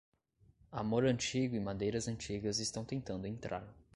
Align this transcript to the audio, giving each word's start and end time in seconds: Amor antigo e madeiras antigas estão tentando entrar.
Amor 0.71 1.05
antigo 1.05 1.55
e 1.55 1.59
madeiras 1.59 2.07
antigas 2.07 2.57
estão 2.57 2.83
tentando 2.83 3.27
entrar. 3.27 3.71